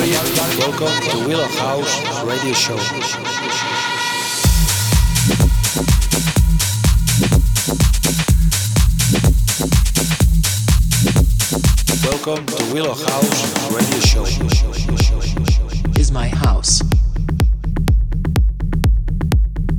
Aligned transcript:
Welcome 0.00 0.88
to 1.10 1.28
Willow 1.28 1.44
House 1.44 2.24
Radio 2.24 2.54
Show. 2.54 2.76
Welcome 12.02 12.46
to 12.46 12.72
Willow 12.72 12.94
House 12.94 13.70
Radio 13.74 14.00
Show. 14.00 14.24
Is 16.00 16.10
my 16.10 16.28
house. 16.28 16.80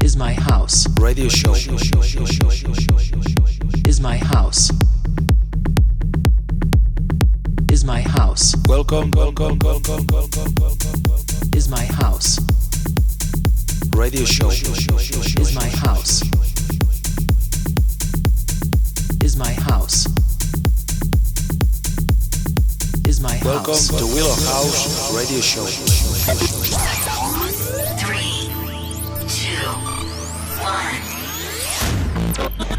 Is 0.03 0.15
my 0.15 0.33
house. 0.33 0.87
Radio 0.99 1.29
Show. 1.29 1.55
Is 3.87 3.99
my 3.99 4.17
house. 4.17 4.80
Is 7.81 7.85
my 7.87 8.01
house. 8.01 8.53
Welcome, 8.67 9.09
welcome, 9.09 9.57
welcome, 9.63 10.05
welcome, 10.11 10.53
welcome. 10.61 11.01
Is 11.55 11.67
my 11.67 11.83
house. 11.83 12.37
Radio 13.95 14.23
Show. 14.23 14.51
Is 14.51 15.55
my 15.55 15.67
house. 15.67 16.21
Is 19.23 19.35
my 19.35 19.51
house. 19.53 20.05
Is 23.07 23.19
my 23.19 23.33
house. 23.33 23.45
Welcome 23.45 23.73
house. 23.73 23.87
to 23.87 24.05
Willow 24.05 24.35
House 24.45 25.11
Radio 25.17 25.41
Show. 25.41 25.65
Three, 27.97 28.51
two, 29.27 29.57
one. 32.61 32.70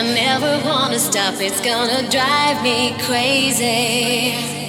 I 0.00 0.02
never 0.14 0.66
wanna 0.66 0.98
stop. 0.98 1.34
It's 1.42 1.60
gonna 1.60 2.08
drive 2.08 2.62
me 2.62 2.96
crazy. 3.00 4.59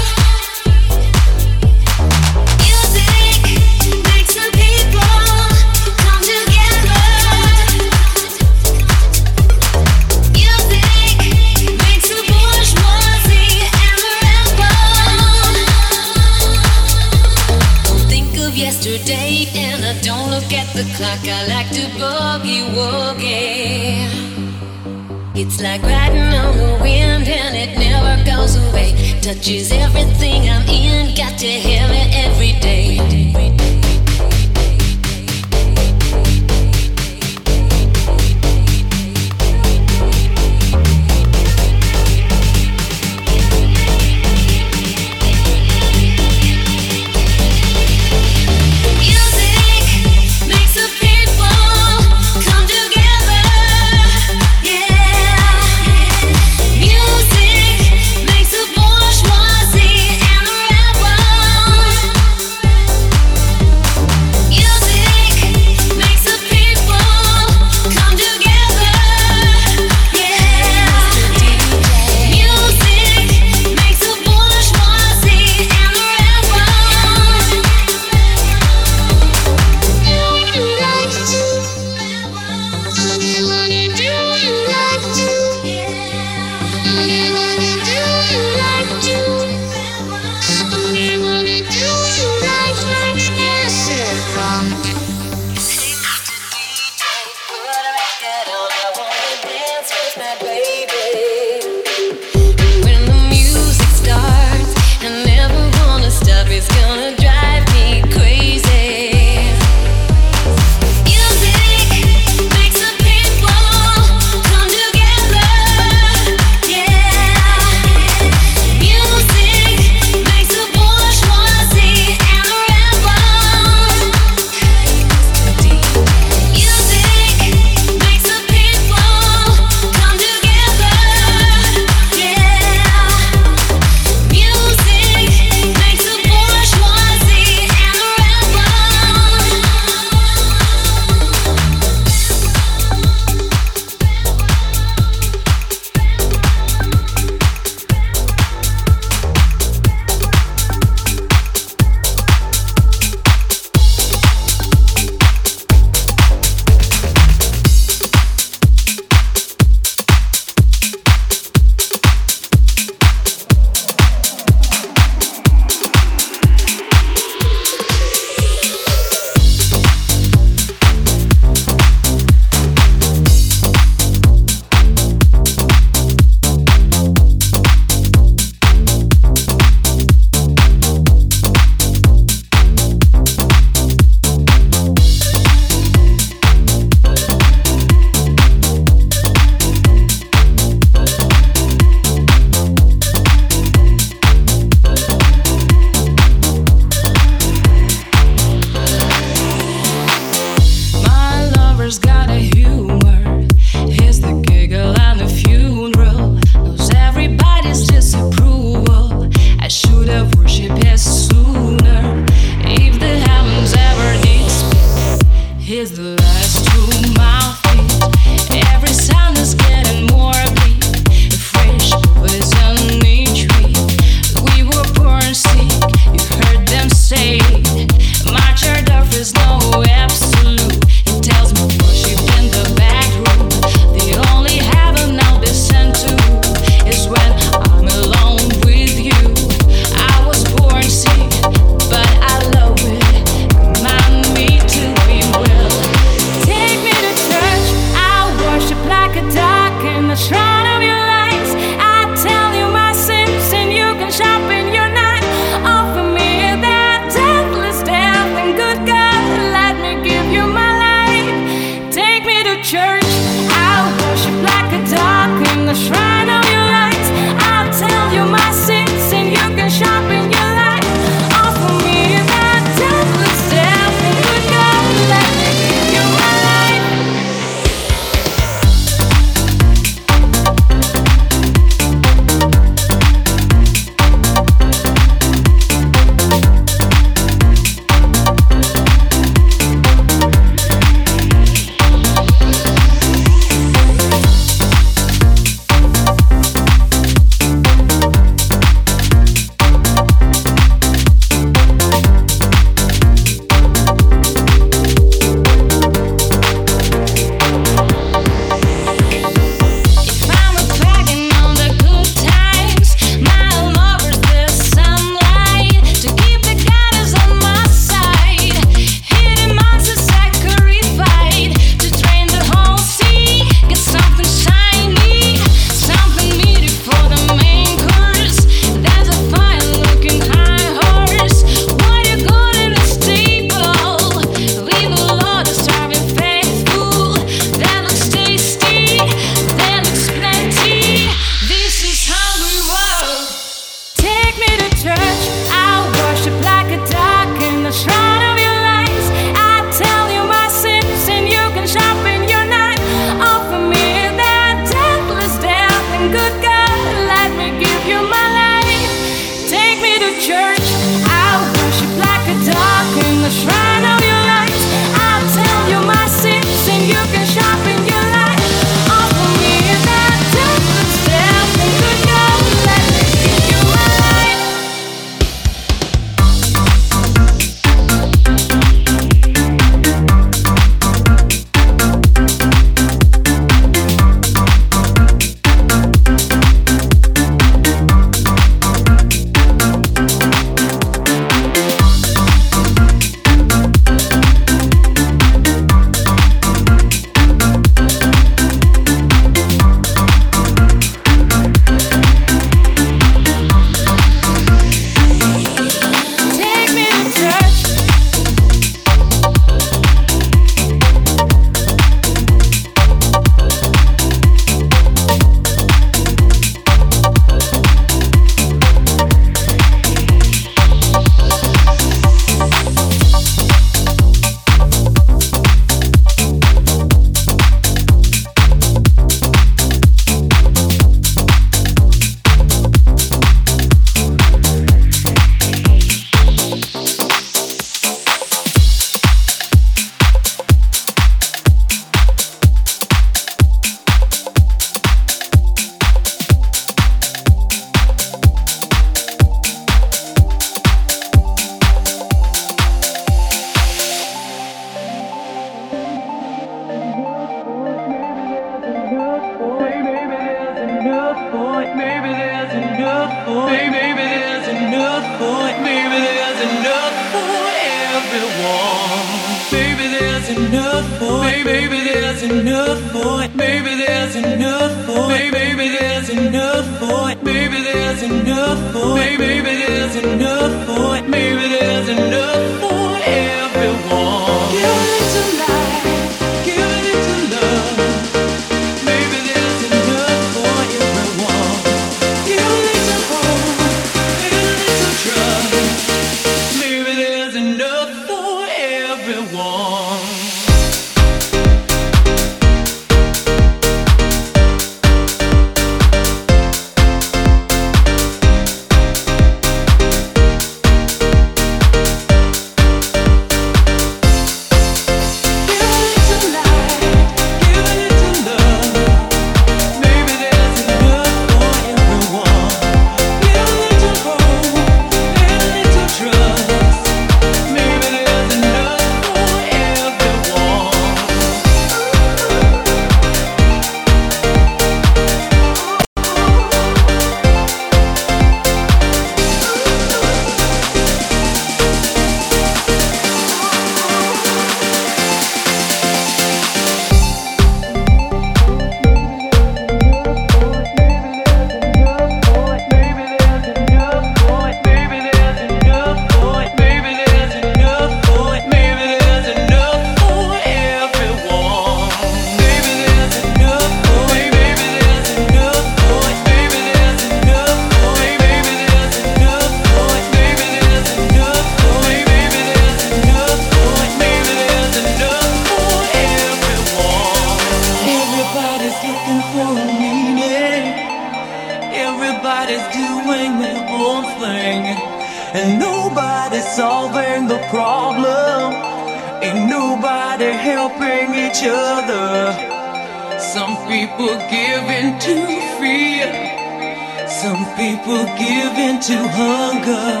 To 598.88 598.96
hunger. 598.96 600.00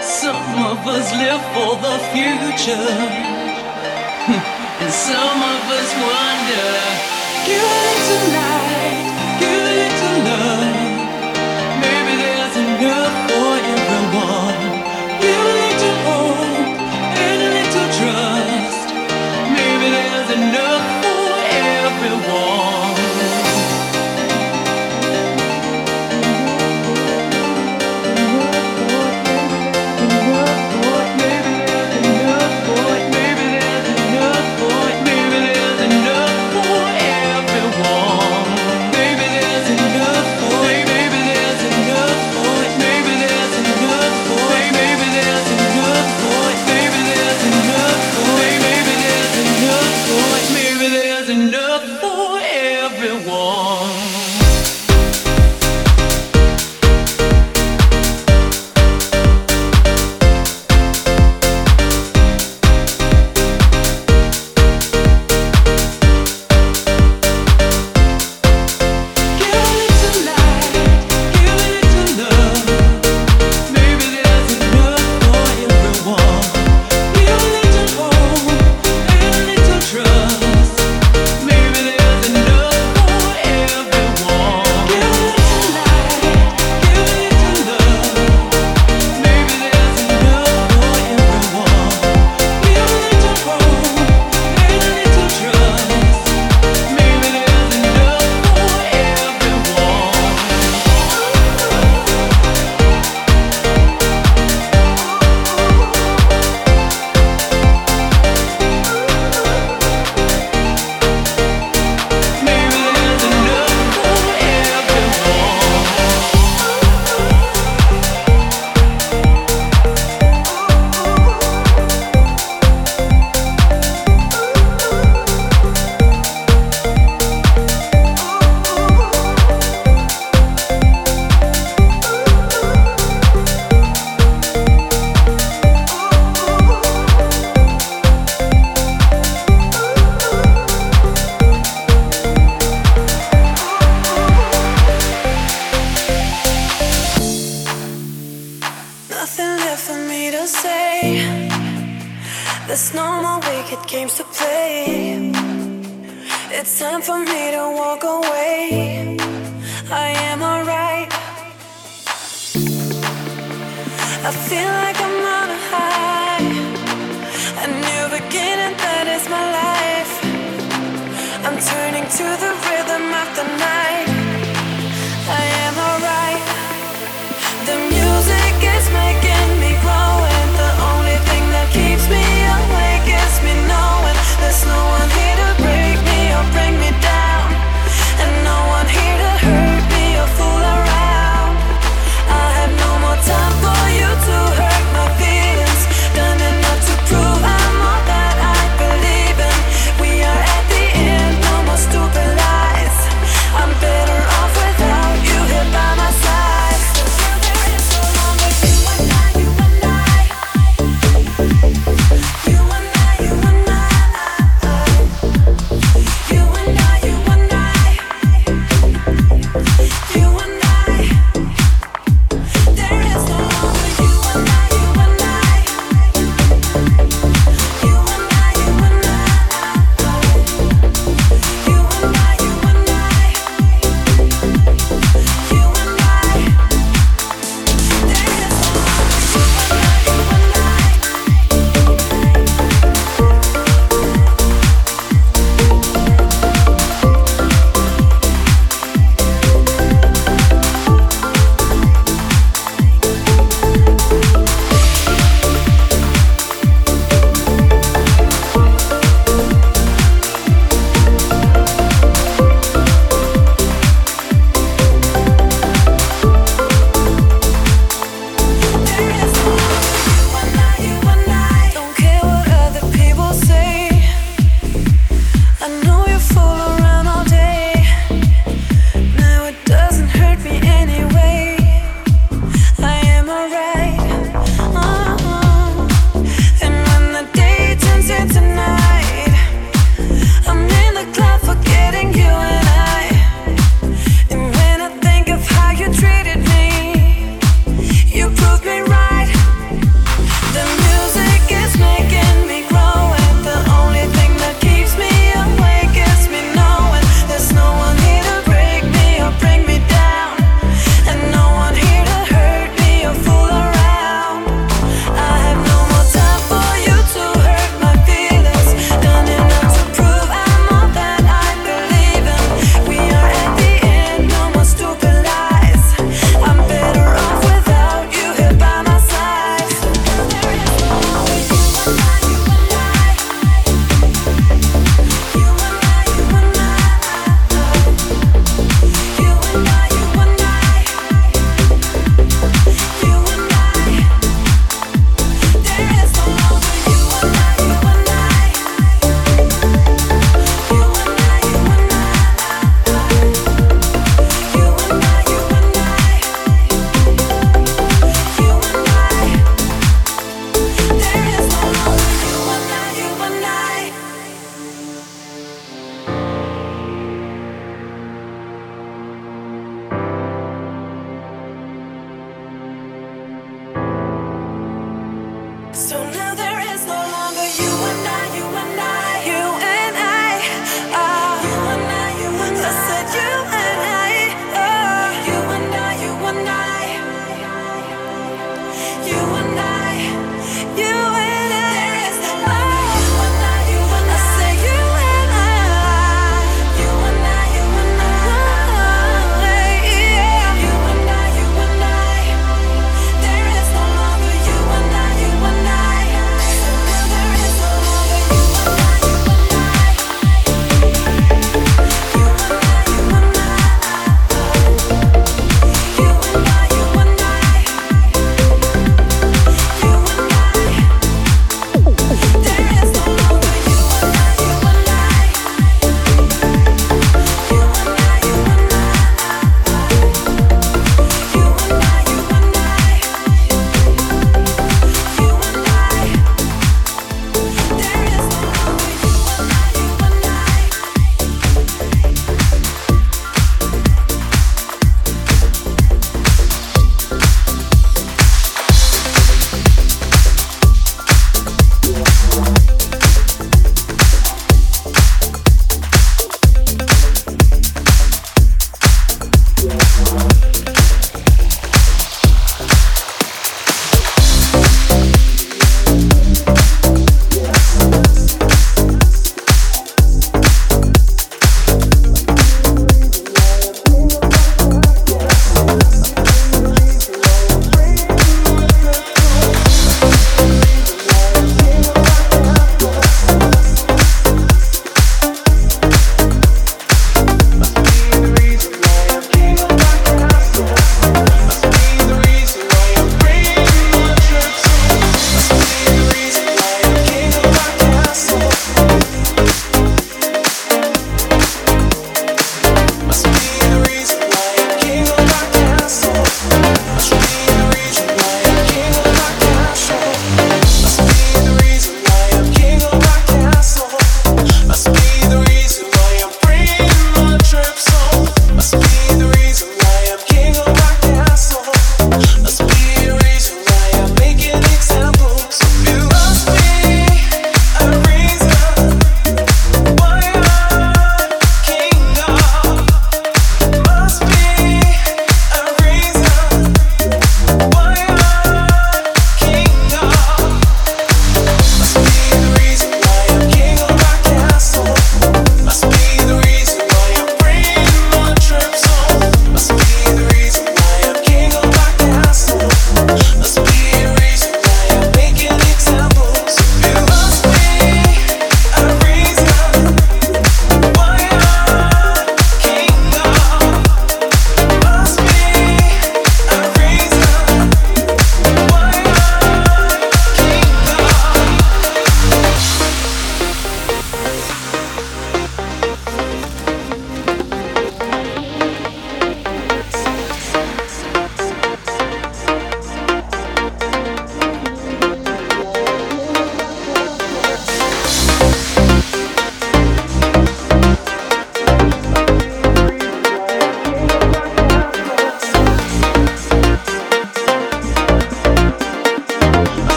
Some 0.00 0.64
of 0.64 0.78
us 0.86 1.12
live 1.12 1.42
for 1.52 1.76
the 1.84 1.98
future. 2.14 3.29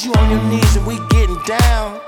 Cause 0.00 0.06
you 0.06 0.14
on 0.14 0.30
your 0.30 0.42
knees 0.44 0.76
and 0.76 0.86
we 0.86 0.96
getting 1.10 1.36
down. 1.42 2.00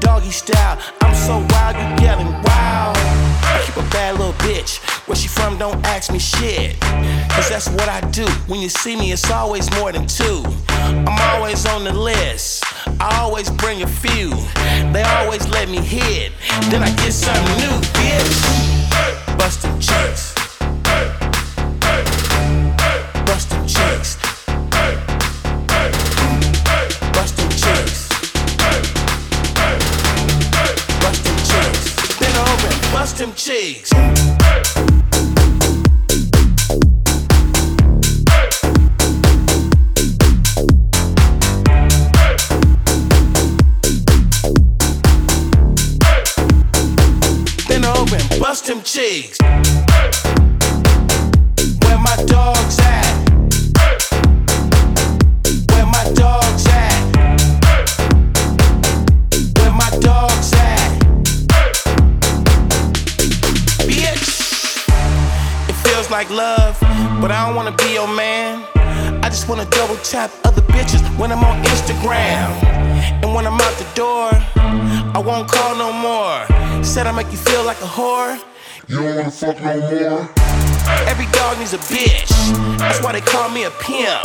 Doggy 0.00 0.30
style, 0.30 0.78
I'm 1.00 1.14
so 1.14 1.38
wild, 1.48 1.74
you 1.76 2.04
yelling 2.04 2.30
wow. 2.42 2.92
I 2.94 3.62
keep 3.64 3.74
a 3.76 3.88
bad 3.88 4.18
little 4.18 4.34
bitch. 4.34 4.76
Where 5.08 5.16
she 5.16 5.26
from, 5.26 5.56
don't 5.56 5.82
ask 5.86 6.12
me 6.12 6.18
shit. 6.18 6.78
Cause 7.30 7.48
that's 7.48 7.70
what 7.70 7.88
I 7.88 8.02
do. 8.10 8.26
When 8.48 8.60
you 8.60 8.68
see 8.68 8.96
me, 8.96 9.12
it's 9.12 9.30
always 9.30 9.70
more 9.76 9.92
than 9.92 10.06
two. 10.06 10.44
I'm 10.68 11.18
always 11.36 11.64
on 11.64 11.84
the 11.84 11.92
list. 11.94 12.64
I 13.00 13.16
always 13.18 13.48
bring 13.48 13.82
a 13.82 13.86
few. 13.86 14.34
They 14.92 15.02
always 15.02 15.48
let 15.48 15.70
me 15.70 15.78
hit. 15.78 16.32
Then 16.68 16.82
I 16.82 16.94
get 16.96 17.14
something 17.14 17.56
new, 17.64 17.80
bitch. 17.96 19.38
Bustin' 19.38 19.80
chicks. 19.80 20.29
them 33.20 33.34
cheeks. 33.34 33.90
Bust 48.40 48.66
them 48.66 48.82
cheeks. 48.82 49.38
Like 66.20 66.28
love, 66.28 66.76
but 67.22 67.30
I 67.30 67.46
don't 67.46 67.56
wanna 67.56 67.72
be 67.72 67.94
your 67.94 68.06
man. 68.06 68.62
I 69.24 69.30
just 69.30 69.48
wanna 69.48 69.64
double 69.70 69.96
tap 70.12 70.30
other 70.44 70.60
bitches 70.60 71.00
when 71.18 71.32
I'm 71.32 71.42
on 71.42 71.56
Instagram. 71.64 72.48
And 73.22 73.32
when 73.34 73.46
I'm 73.46 73.58
out 73.58 73.74
the 73.78 73.88
door, 73.94 74.28
I 75.16 75.22
won't 75.28 75.48
call 75.50 75.74
no 75.76 75.90
more. 75.94 76.84
Said 76.84 77.06
I 77.06 77.12
make 77.12 77.32
you 77.32 77.38
feel 77.38 77.64
like 77.64 77.80
a 77.80 77.90
whore. 77.96 78.38
You 78.86 78.96
don't 78.96 79.16
wanna 79.16 79.30
fuck 79.30 79.56
no 79.62 79.80
more? 79.80 80.28
Every 81.08 81.26
dog 81.32 81.58
needs 81.58 81.72
a 81.72 81.78
bitch. 81.78 82.28
That's 82.76 83.02
why 83.02 83.12
they 83.12 83.22
call 83.22 83.48
me 83.48 83.64
a 83.64 83.70
pimp. 83.70 84.20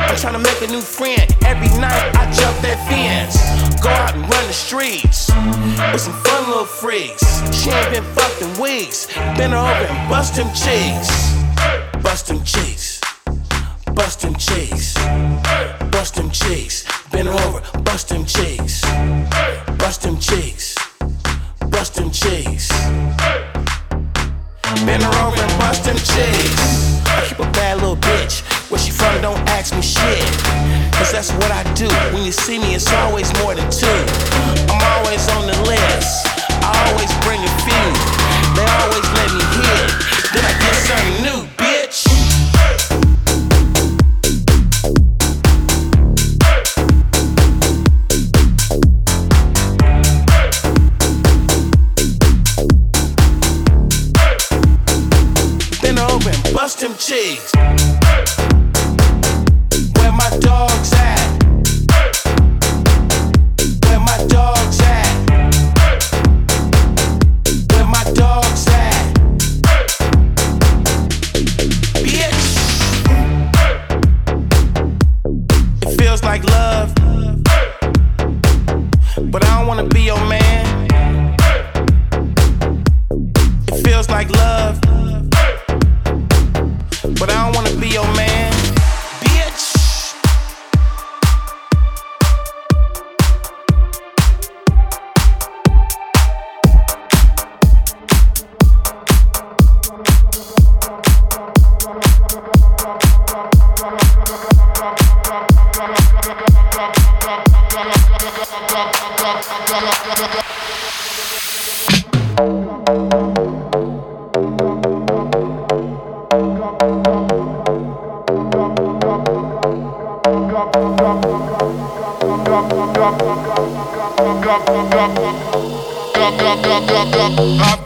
I'm 0.00 0.16
trying 0.16 0.38
to 0.40 0.44
make 0.48 0.62
a 0.62 0.68
new 0.68 0.80
friend. 0.80 1.26
Every 1.44 1.68
night 1.78 2.08
I 2.16 2.24
jump 2.32 2.56
that 2.64 2.78
fence. 2.88 3.63
Streets 4.54 5.30
with 5.92 6.00
some 6.00 6.14
fun 6.22 6.48
little 6.48 6.64
freaks. 6.64 7.24
She 7.52 7.70
ain't 7.70 7.90
been 7.90 8.04
fucked 8.14 8.40
in 8.40 8.60
weeks. 8.60 9.06
Her 9.06 9.44
over 9.44 9.86
and 9.90 10.08
bust 10.08 10.36
them 10.36 10.48
cheeks. 10.54 11.08
Bust 12.02 12.28
them 12.28 12.42
cheeks. 12.44 13.00
Bust 13.94 14.20
them 14.20 14.34
cheeks. 14.36 14.94
Bust 15.90 16.14
them 16.14 16.30
cheeks. 16.30 16.84
Her 17.12 17.28
over, 17.46 17.60
bust 17.82 18.08
them 18.08 18.24
cheeks. 18.24 18.82
Bust 19.76 20.02
them 20.02 20.18
cheeks. 20.18 20.74
Bust 21.70 21.94
them 21.96 22.10
cheeks. 22.10 22.70
Her 24.84 25.14
over 25.26 25.42
and 25.42 25.58
bust 25.58 25.84
them 25.84 25.96
cheeks. 25.96 27.02
I 27.06 27.26
keep 27.28 27.38
a 27.40 27.50
bad 27.52 27.80
little 27.80 27.96
bitch. 27.96 28.53
Where 28.74 28.82
she 28.82 28.90
from, 28.90 29.22
don't 29.22 29.38
ask 29.50 29.72
me 29.72 29.82
shit. 29.82 30.18
Cause 30.94 31.12
that's 31.12 31.30
what 31.34 31.52
I 31.52 31.62
do. 31.74 31.86
When 32.12 32.24
you 32.24 32.32
see 32.32 32.58
me, 32.58 32.74
it's 32.74 32.92
always 32.92 33.32
more 33.38 33.54
than 33.54 33.70
two. 33.70 33.86
I'm 34.66 34.82
always 34.98 35.28
on 35.30 35.46
the 35.46 35.54
list. 35.62 36.26
I 36.58 36.90
always 36.90 37.14
bring 37.22 37.38
a 37.38 37.52
few. 37.62 37.86
They 38.58 38.66
always 38.82 39.06
let 39.14 39.30
me 39.30 39.44
hit. 39.62 39.94
Then 40.34 40.42
I 40.42 40.52
get 40.58 40.74
something 40.90 41.22
new, 41.22 41.46
bitch. 41.54 42.02
Bust 56.52 56.80
them 56.80 56.94
cheeks. 56.98 57.53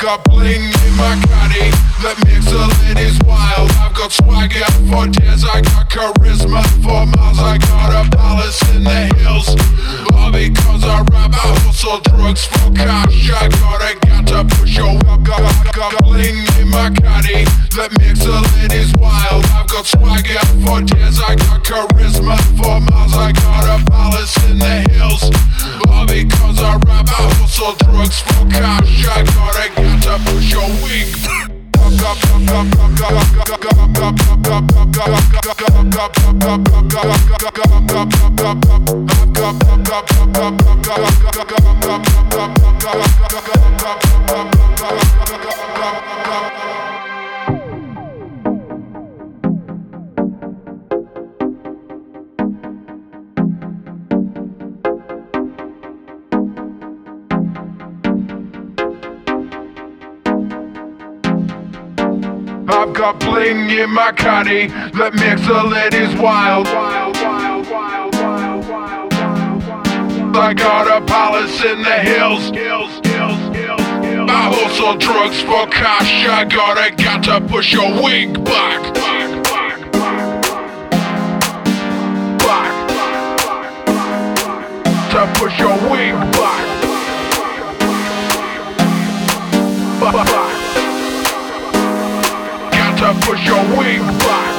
Got 0.08 0.24
bling 0.24 0.62
in 0.62 0.94
my 0.96 1.20
caddy 1.28 1.68
that 2.00 2.16
makes 2.24 2.48
the 2.48 2.64
ladies 2.80 3.20
wild. 3.28 3.68
I've 3.76 3.92
got 3.92 4.10
swagger 4.10 4.64
for 4.88 5.04
days, 5.04 5.44
I 5.44 5.60
got 5.60 5.90
charisma 5.90 6.64
for 6.80 7.04
miles. 7.04 7.38
I 7.38 7.58
got 7.58 7.92
a 7.92 8.16
palace 8.16 8.56
in 8.72 8.84
the 8.84 9.12
hills. 9.20 9.48
All 10.16 10.32
because 10.32 10.82
I 10.82 11.04
rap, 11.12 11.36
I 11.36 11.52
hustle 11.60 12.00
drugs 12.08 12.46
for 12.46 12.72
cash. 12.72 13.28
I 13.36 13.48
gotta 13.48 14.00
get 14.00 14.07
to 14.44 14.56
push 14.56 14.76
your 14.76 14.96
up. 15.08 15.22
Got, 15.24 15.42
got, 15.74 15.92
got 15.92 16.04
bling 16.04 16.46
in 16.60 16.68
my 16.68 16.90
caddy 16.90 17.44
that 17.76 17.90
makes 17.98 18.20
the 18.20 18.38
ladies 18.54 18.92
wild. 18.98 19.44
I've 19.46 19.68
got 19.68 19.86
swagger 19.86 20.38
for 20.62 20.82
days, 20.82 21.18
I 21.20 21.34
got 21.34 21.64
charisma 21.64 22.36
for 22.56 22.80
miles. 22.80 23.14
I 23.14 23.32
got 23.32 23.80
a 23.80 23.90
palace 23.90 24.36
in 24.50 24.58
the 24.58 24.86
hills. 24.92 25.30
All 25.88 26.06
because 26.06 26.60
I 26.62 26.76
rap, 26.86 27.08
I 27.08 27.30
hustle 27.40 27.74
drugs 27.82 28.20
for 28.20 28.46
cash. 28.50 29.06
I 29.06 29.24
gotta 29.24 29.68
get 29.74 30.02
to 30.04 30.30
push 30.30 30.52
your 30.52 31.57
wig. 31.90 32.18
I've 46.30 46.67
got 62.98 63.20
bling 63.20 63.70
in 63.70 63.90
my 63.94 64.10
caddy 64.10 64.66
that 64.66 65.14
makes 65.14 65.46
the 65.46 65.62
ladies 65.62 66.12
wild. 66.20 66.66
I 70.34 70.52
got 70.52 70.88
a 70.88 71.00
palace 71.06 71.62
in 71.62 71.80
the 71.82 71.98
hills. 72.00 72.50
I 74.30 74.50
hustle 74.52 74.96
drugs 74.96 75.40
for 75.42 75.68
cash. 75.68 76.26
I 76.26 76.44
gotta 76.44 76.90
got 77.00 77.22
to 77.22 77.40
push 77.46 77.72
your 77.72 78.02
wig 78.02 78.44
back. 78.44 78.82
Back. 82.40 82.74
To 85.12 85.40
push 85.40 85.56
your 85.60 85.78
wig 85.88 86.14
back. 86.32 86.64
Back. 90.00 90.37
To 92.98 93.14
push 93.22 93.46
your 93.46 93.78
wig 93.78 94.00
back. 94.18 94.58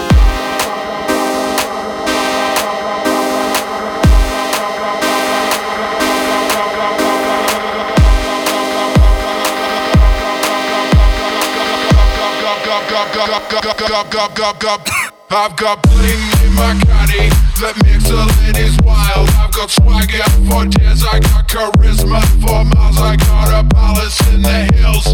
I've 15.32 15.56
got 15.58 15.84
bling 15.84 16.08
in 16.44 16.54
my 16.54 16.80
caddy 16.86 17.30
that 17.60 17.76
makes 17.84 18.08
the 18.08 18.24
ladies 18.42 18.78
wild. 18.84 19.39
Got 19.60 19.72
swagger 19.72 20.24
for 20.48 20.66
days, 20.68 21.04
I 21.04 21.20
got 21.20 21.50
charisma 21.50 22.24
for 22.40 22.64
miles. 22.64 22.98
I 22.98 23.18
got 23.18 23.52
a 23.60 23.68
palace 23.68 24.18
in 24.32 24.42
the 24.42 24.72
hills. 24.72 25.06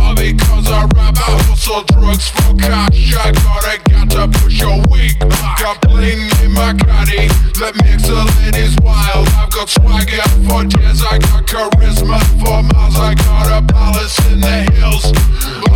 All 0.00 0.16
because 0.16 0.70
I 0.72 0.88
rap, 0.96 1.12
I 1.20 1.36
hustle 1.44 1.84
drugs 1.92 2.30
for 2.30 2.56
cash. 2.56 3.12
I 3.12 3.30
gotta 3.32 3.76
got 3.84 4.08
to 4.16 4.38
push 4.40 4.58
your. 4.58 4.80
I've 4.80 5.60
got 5.60 5.82
bling 5.82 6.16
in 6.40 6.52
my 6.56 6.72
caddy 6.72 7.28
that 7.60 7.76
makes 7.84 8.08
the 8.08 8.24
ladies 8.40 8.74
wild. 8.80 9.28
I've 9.36 9.52
got 9.52 9.68
swagger 9.68 10.24
for 10.48 10.64
days, 10.64 11.04
I 11.04 11.18
got 11.18 11.44
charisma 11.44 12.24
for 12.40 12.64
miles. 12.64 12.96
I 12.96 13.12
got 13.12 13.52
a 13.52 13.66
palace 13.70 14.16
in 14.32 14.40
the 14.40 14.64
hills. 14.80 15.12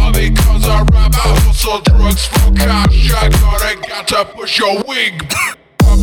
All 0.00 0.12
because 0.16 0.64
I 0.64 0.80
rap, 0.96 1.12
I 1.12 1.36
hustle 1.44 1.82
drugs 1.84 2.24
for 2.24 2.56
cash. 2.56 3.12
I 3.12 3.28
gotta 3.28 3.76
got 3.86 4.08
to 4.08 4.24
push 4.32 4.58
your 4.58 4.82
wig. 4.88 5.28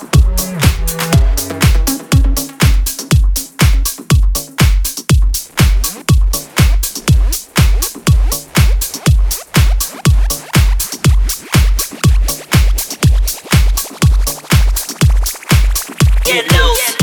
get 0.00 0.12
loose. 0.12 0.58
Get 16.24 16.52
loose. 16.52 16.97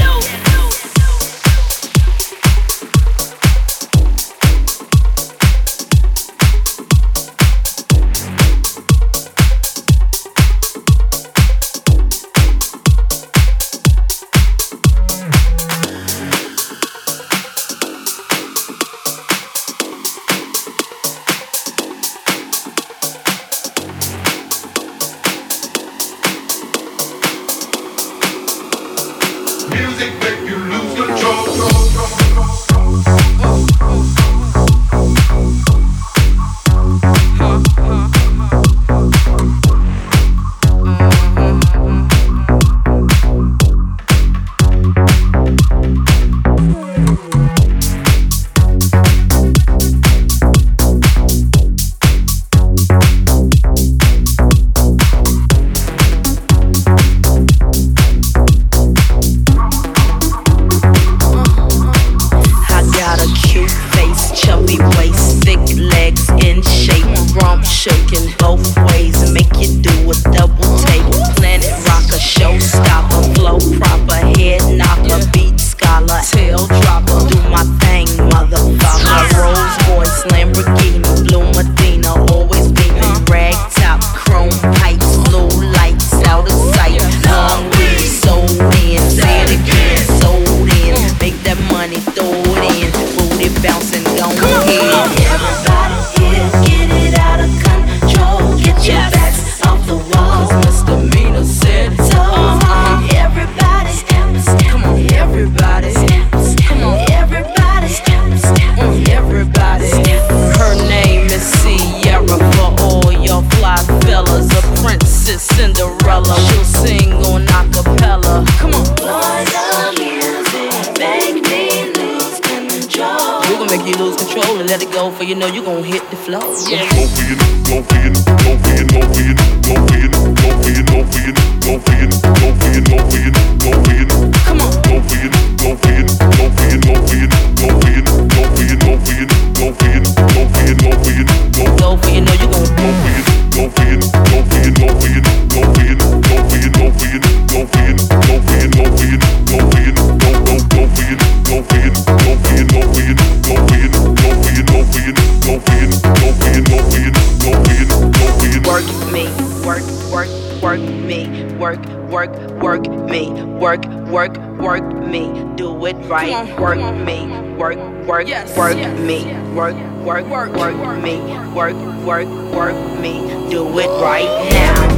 work, 162.15 162.31
work 162.61 162.87
me, 163.09 163.29
work, 163.59 163.85
work, 164.07 164.37
work 164.57 164.85
me, 165.05 165.27
do 165.57 165.85
it 165.85 165.97
right, 166.07 166.47
work 166.57 166.79
me, 167.05 167.27
work, 167.57 167.77
work, 168.05 168.55
work 168.55 168.77
me, 168.97 169.25
work, 169.53 169.75
work, 170.05 170.55
work 170.55 171.03
me, 171.03 171.17
work, 171.53 171.75
work, 172.05 172.27
work. 172.55 172.99
me, 173.01 173.19
do 173.49 173.67
it 173.79 173.89
right 174.01 174.49
now. 174.49 174.94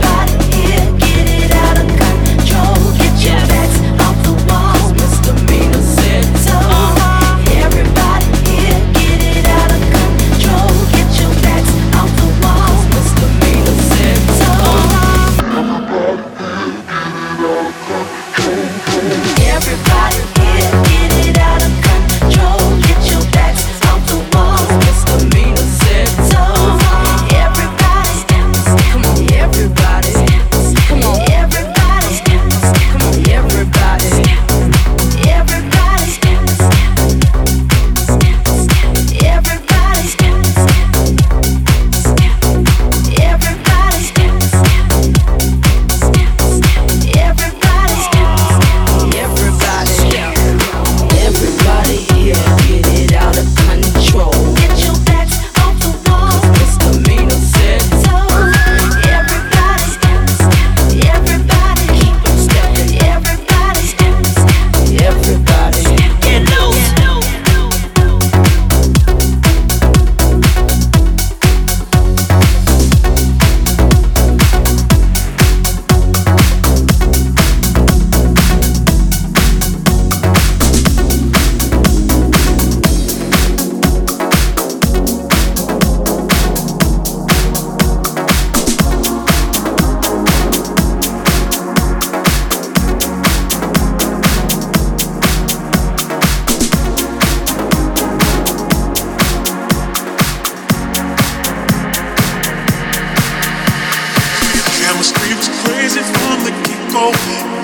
From 105.68 106.44
the 106.44 106.52
get-go. 106.64 107.12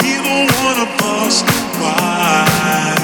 Neither 0.02 0.38
one 0.64 0.78
of 0.82 0.92
us 1.22 1.44
knew 1.44 1.66
why. 1.80 2.96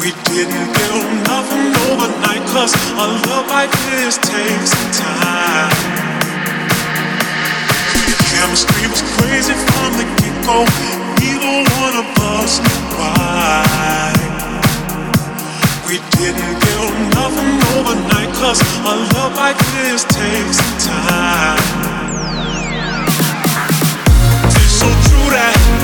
We 0.00 0.12
didn't 0.30 0.68
build 0.78 1.06
nothing 1.26 1.72
overnight, 1.90 2.44
cause 2.52 2.74
a 2.74 3.06
love 3.28 3.48
like 3.48 3.72
this 3.90 4.18
takes 4.18 4.72
time. 4.98 5.72
Chemistry 8.30 8.86
was 8.92 9.02
crazy 9.16 9.54
from 9.54 9.90
the 9.98 10.06
get-go. 10.20 10.66
Neither 11.20 11.56
one 11.80 11.94
of 12.02 12.08
us 12.38 12.60
knew 12.60 12.82
why. 12.98 14.12
We 15.86 15.96
didn't 16.18 16.56
build 16.66 16.94
nothing 17.14 17.54
overnight, 17.76 18.30
cause 18.34 18.60
a 18.60 18.94
love 19.14 19.34
like 19.36 19.58
this 19.74 20.04
takes 20.04 20.58
time. 20.84 21.93
So 25.34 25.83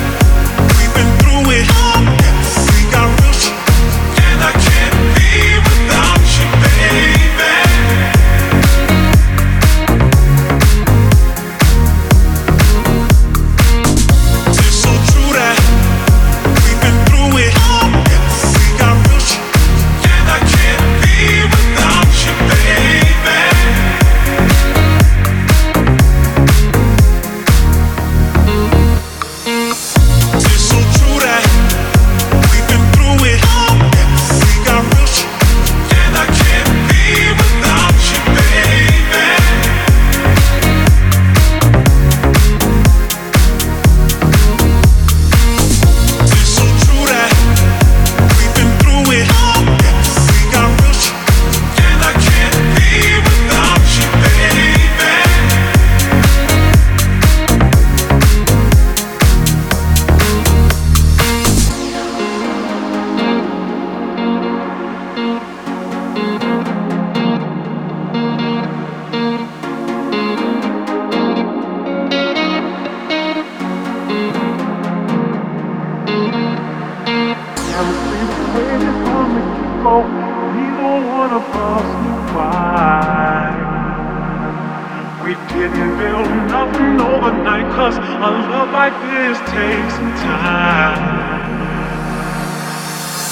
takes 89.80 89.94
some 89.94 90.12
time. 90.16 91.00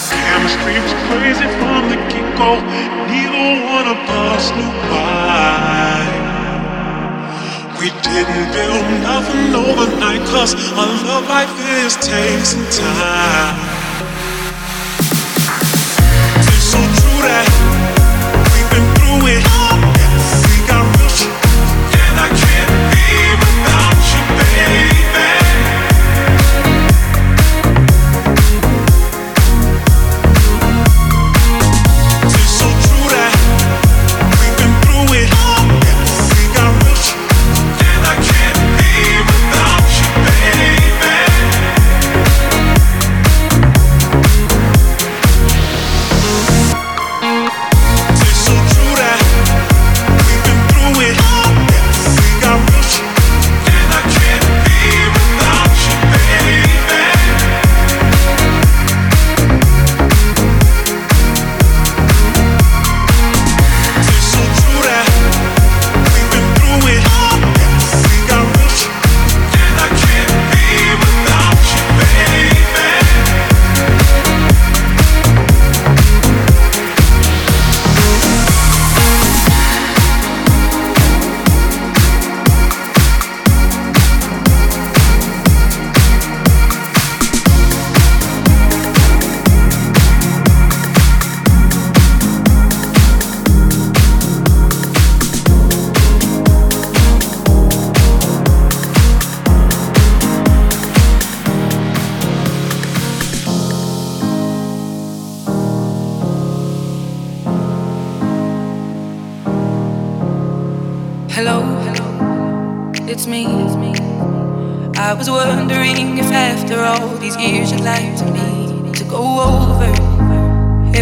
Chemistry 0.08 0.76
was 0.80 0.94
crazy 1.08 1.48
from 1.58 1.88
the 1.90 1.96
get-go. 2.08 2.60
Neither 3.10 3.48
one 3.68 3.86
of 3.94 3.98
us 4.08 4.50
knew 4.56 4.72
why. 4.88 6.06
We 7.80 7.90
didn't 8.02 8.52
build 8.52 8.84
nothing 9.02 9.54
overnight, 9.54 10.22
cause 10.28 10.54
a 10.54 10.86
love 11.06 11.28
like 11.28 11.48
this 11.56 11.96
takes 11.96 12.48
some 12.50 12.66
time. 12.70 13.56
It's 16.48 16.64
so 16.72 16.80
true 16.98 17.22
that 17.28 17.46
we've 18.52 18.70
been 18.70 18.86
through 18.96 19.28
it. 19.36 19.57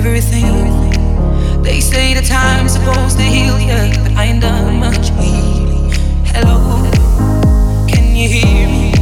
Everything. 0.07 1.62
They 1.62 1.80
say 1.80 2.14
the 2.14 2.22
time's 2.22 2.74
supposed 2.74 3.16
to 3.18 3.24
heal 3.24 3.59
you, 3.59 3.92
but 4.02 4.12
I 4.12 4.24
ain't 4.26 4.40
done 4.40 4.78
much 4.78 5.09
healing. 5.18 5.90
Hello, 6.32 6.59
can 7.88 8.14
you 8.14 8.28
hear 8.28 8.68
me? 8.68 8.92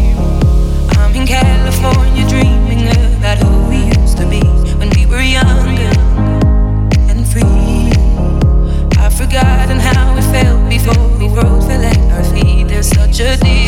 I'm 0.97 1.15
in 1.15 1.27
California 1.27 2.27
dreaming 2.27 2.89
about 3.19 3.39
who 3.39 3.69
we 3.69 3.81
used 4.01 4.17
to 4.17 4.27
be 4.27 4.41
when 4.79 4.89
we 4.97 5.05
were 5.05 5.21
younger 5.21 5.93
and 7.11 7.21
free. 7.33 7.93
I've 8.99 9.15
forgotten 9.15 9.79
how 9.79 10.17
it 10.17 10.27
felt 10.33 10.69
before 10.71 11.09
the 11.19 11.29
world 11.35 11.65
fell 11.69 11.85
at 11.85 11.99
our 12.15 12.25
feet. 12.33 12.69
There's 12.69 12.89
such 12.89 13.21
a 13.21 13.37
difference 13.37 13.64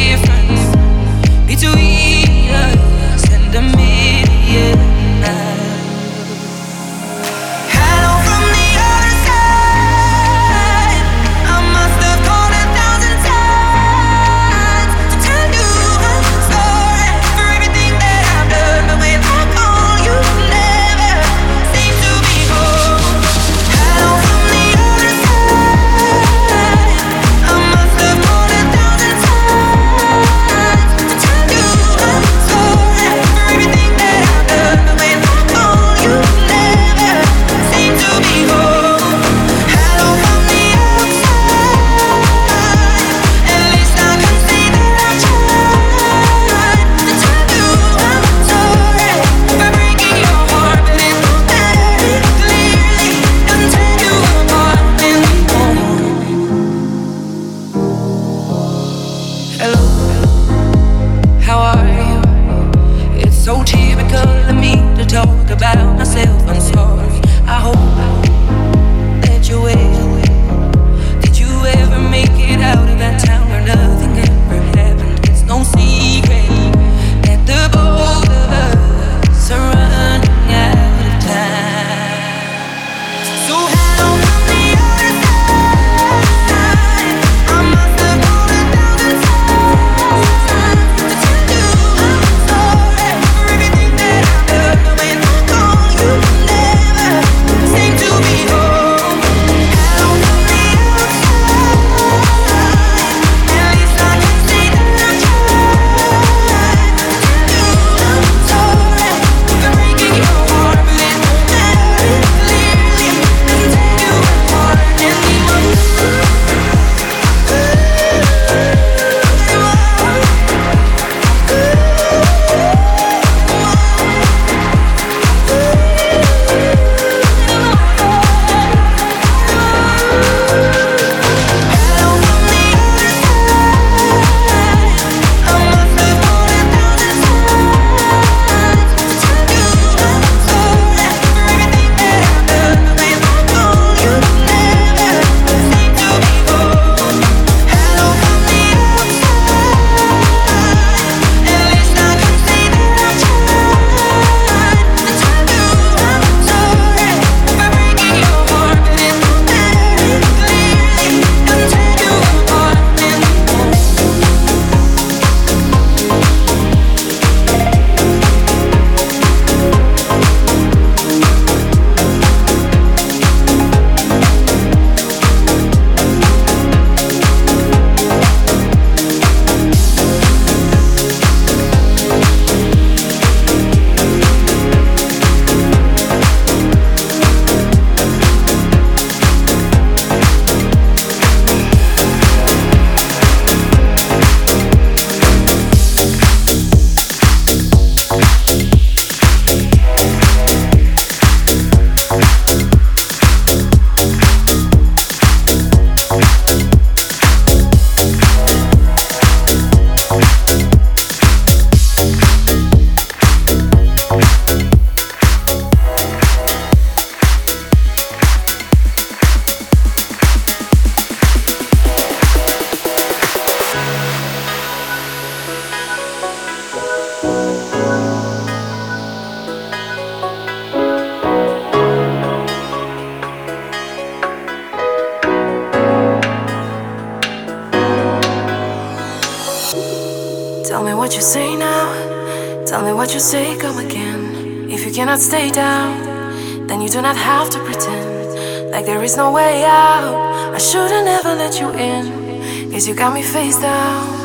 what 241.07 241.15
you 241.15 241.23
say 241.23 241.55
now. 241.55 242.65
Tell 242.67 242.83
me 242.85 242.93
what 242.93 243.15
you 243.15 243.21
say, 243.21 243.57
come 243.61 243.79
again. 243.79 244.69
If 244.69 244.85
you 244.85 244.91
cannot 244.91 245.21
stay 245.21 245.53
down, 245.53 246.67
then 246.67 246.81
you 246.81 246.89
do 246.89 247.01
not 247.01 247.15
have 247.15 247.49
to 247.51 247.61
pretend 247.61 248.73
like 248.73 248.87
there 248.87 249.01
is 249.05 249.17
no 249.17 249.31
way 249.31 249.65
out. 249.65 250.53
I 250.53 250.59
should've 250.59 251.05
never 251.05 251.33
let 251.37 251.61
you 251.61 251.71
in, 251.71 252.73
cause 252.73 252.89
you 252.89 252.97
got 252.97 253.15
me 253.15 253.23
face 253.23 253.57
down. 253.61 254.16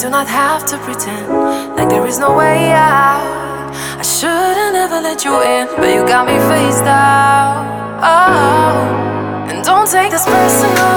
Do 0.00 0.08
not 0.08 0.26
have 0.26 0.64
to 0.64 0.78
pretend 0.78 1.28
like 1.76 1.90
there 1.90 2.06
is 2.06 2.18
no 2.18 2.34
way 2.34 2.72
out. 2.72 3.68
I 3.98 4.02
should've 4.02 4.72
never 4.72 4.98
let 4.98 5.26
you 5.26 5.34
in, 5.42 5.66
but 5.76 5.92
you 5.94 6.06
got 6.06 6.24
me 6.24 6.38
face 6.48 6.80
down. 6.80 7.66
Oh, 8.02 9.50
and 9.50 9.62
don't 9.62 9.86
take 9.86 10.10
this 10.10 10.24
personal. 10.24 10.96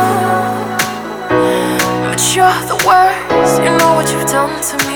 But 2.08 2.22
you're 2.34 2.60
the 2.72 2.80
worst, 2.88 3.62
you 3.62 3.72
know 3.78 3.91
what 3.97 4.10
you've 4.10 4.30
done 4.30 4.56
to 4.70 4.88
me. 4.88 4.93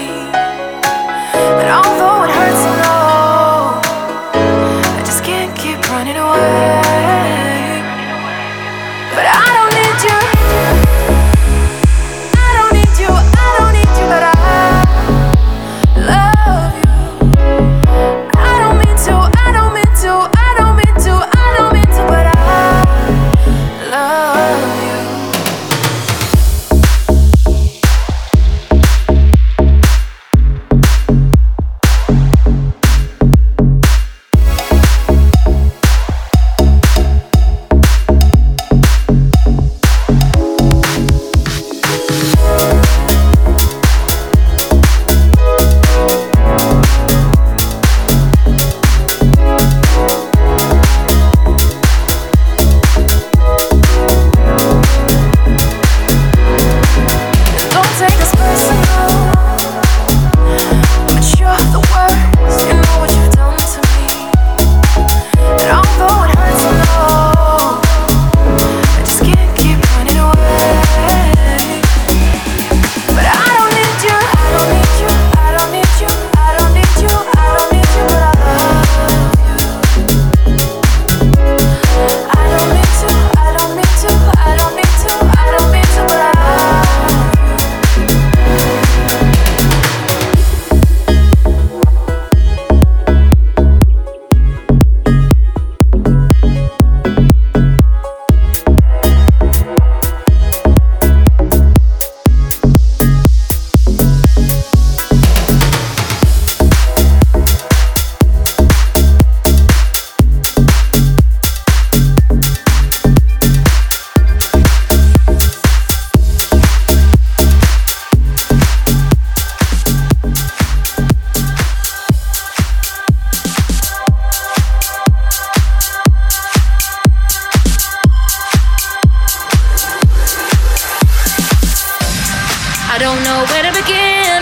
I 132.97 132.99
don't 132.99 133.23
know 133.23 133.45
where 133.53 133.61
to 133.61 133.71
begin. 133.77 134.41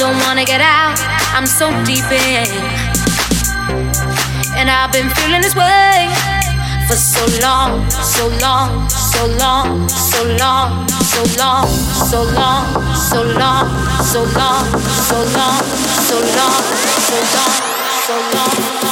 Don't 0.00 0.16
wanna 0.24 0.42
get 0.42 0.62
out, 0.62 0.96
I'm 1.36 1.44
so 1.44 1.68
deep 1.84 2.08
in. 2.08 2.48
And 4.56 4.70
I've 4.70 4.90
been 4.90 5.10
feeling 5.10 5.42
this 5.42 5.54
way 5.54 6.08
for 6.88 6.96
so 6.96 7.26
long, 7.44 7.84
so 7.90 8.26
long, 8.40 8.88
so 8.88 9.26
long, 9.36 9.86
so 9.86 10.24
long, 10.40 10.88
so 10.88 11.22
long, 11.36 11.68
so 12.08 12.22
long, 12.32 12.64
so 12.96 13.20
long, 13.20 13.68
so 14.00 14.22
long, 14.32 14.64
so 14.96 15.20
long, 15.36 15.60
so 16.08 16.16
long, 16.32 16.62
so 16.88 17.18
long, 17.36 17.52
so 18.06 18.16
long. 18.32 18.91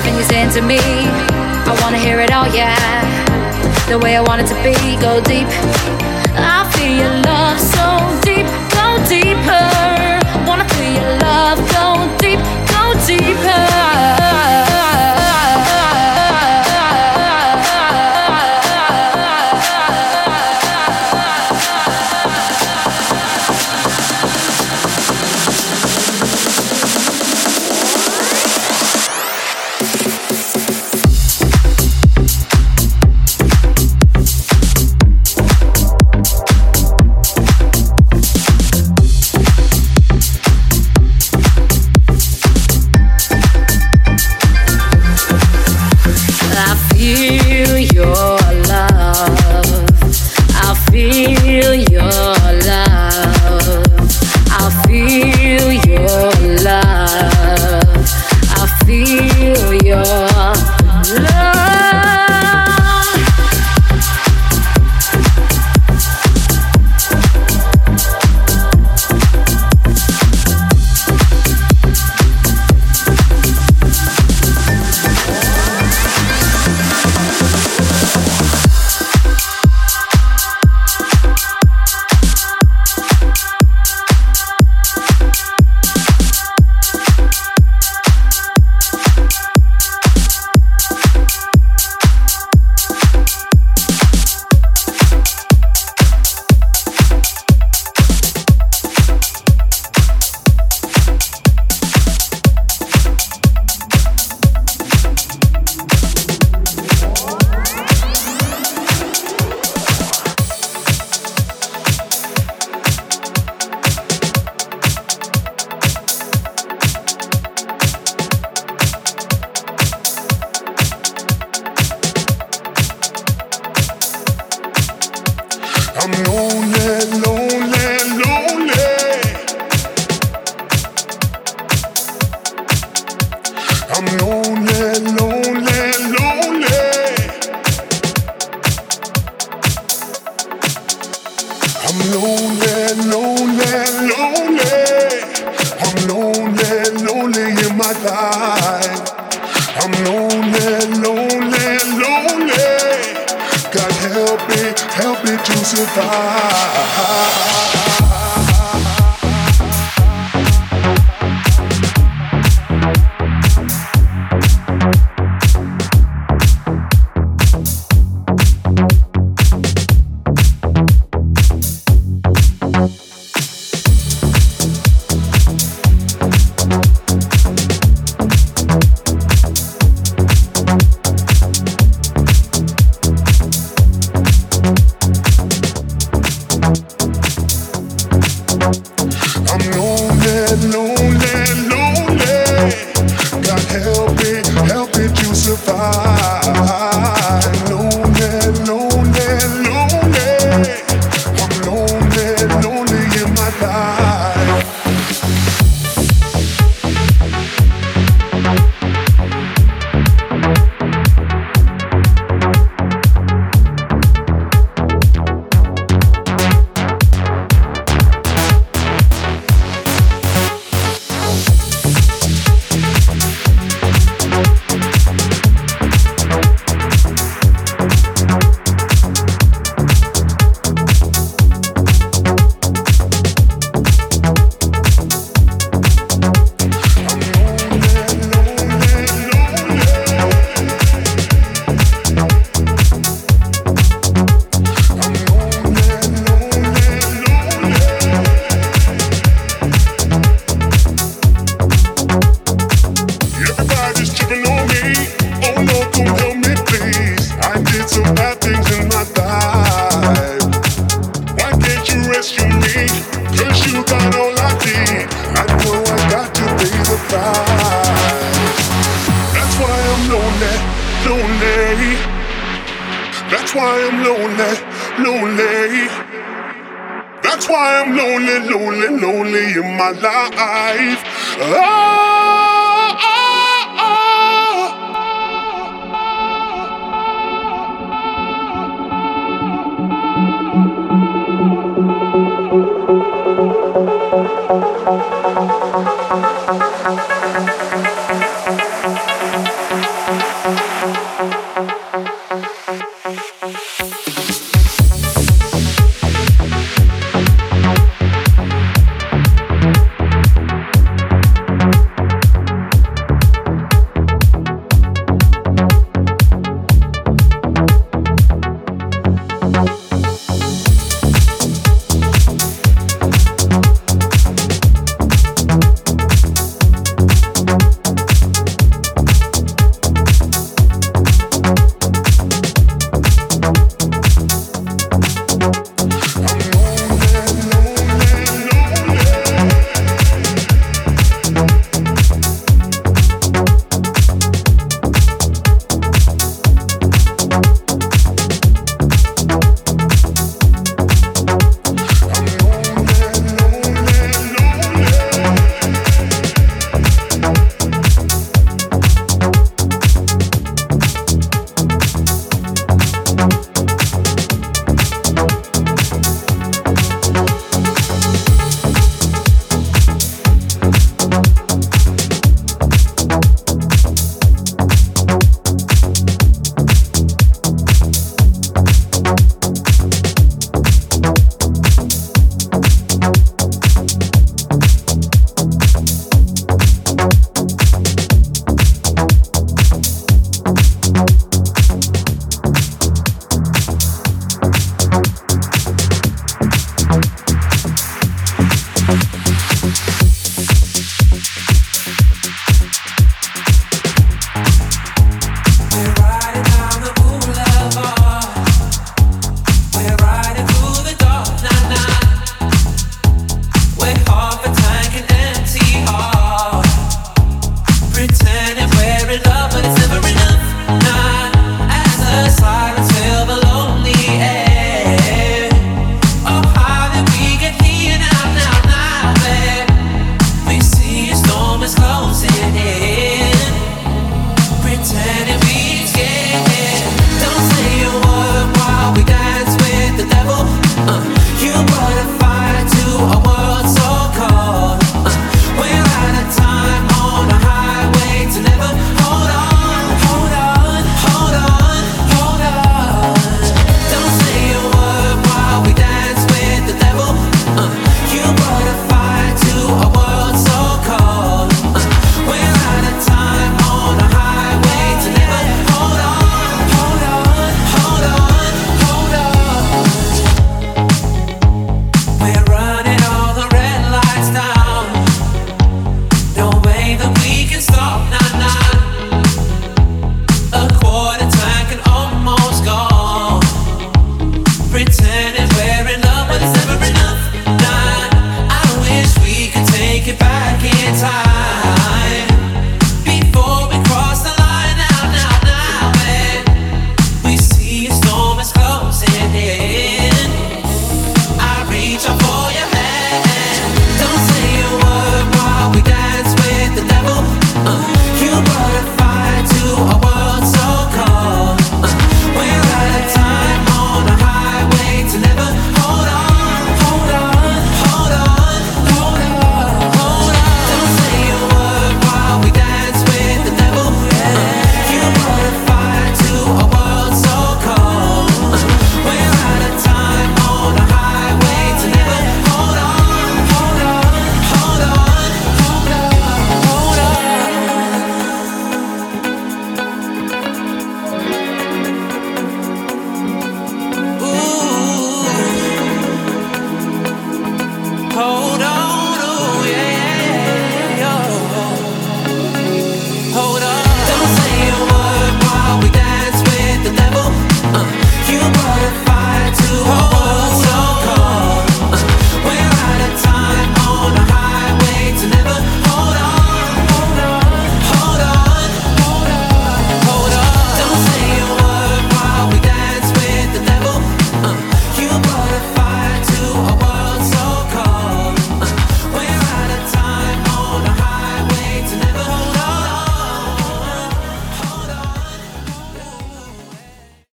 everything 0.00 0.18
you're 0.18 0.28
saying 0.28 0.50
to 0.50 0.62
me. 0.62 0.78
I 0.78 1.78
wanna 1.82 1.98
hear 1.98 2.20
it 2.20 2.32
all, 2.32 2.46
yeah. 2.54 2.74
The 3.86 3.98
way 3.98 4.16
I 4.16 4.22
want 4.22 4.40
it 4.40 4.46
to 4.46 4.54
be, 4.62 4.96
go 4.98 5.20
deep. 5.20 5.99